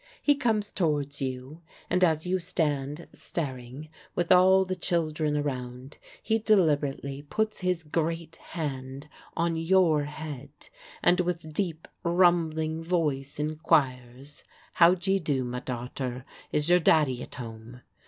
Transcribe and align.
He 0.23 0.33
comes 0.35 0.71
towards 0.71 1.21
you, 1.21 1.61
and 1.87 2.03
as 2.03 2.25
you 2.25 2.39
stand 2.39 3.07
staring, 3.13 3.87
with 4.15 4.31
all 4.31 4.65
the 4.65 4.75
children 4.75 5.37
around, 5.37 5.99
he 6.23 6.39
deliberately 6.39 7.21
puts 7.21 7.59
his 7.59 7.83
great 7.83 8.37
hand 8.37 9.07
on 9.37 9.55
your 9.55 10.05
head, 10.05 10.49
and, 11.03 11.19
with 11.19 11.53
deep, 11.53 11.87
rumbling 12.03 12.81
voice, 12.81 13.39
inquires, 13.39 14.43
"How 14.73 14.95
d'ye 14.95 15.19
do, 15.19 15.43
my 15.43 15.59
darter? 15.59 16.25
is 16.51 16.67
your 16.67 16.79
daddy 16.79 17.21
at 17.21 17.35
home?" 17.35 17.81